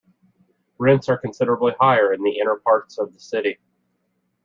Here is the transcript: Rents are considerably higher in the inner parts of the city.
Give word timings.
Rents 0.79 1.09
are 1.09 1.17
considerably 1.19 1.73
higher 1.79 2.11
in 2.11 2.23
the 2.23 2.39
inner 2.39 2.55
parts 2.55 2.97
of 2.97 3.13
the 3.13 3.19
city. 3.19 3.59